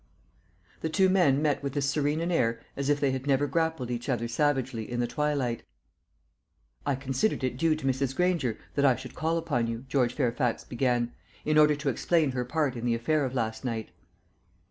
[0.79, 3.91] The two men met with as serene an air as if they had never grappled
[3.91, 5.61] each other savagely in the twilight.
[6.87, 8.15] "I considered it due to Mrs.
[8.15, 11.11] Granger that I should call upon you," George Fairfax began,
[11.45, 13.91] "in order to explain her part in the affair of last night."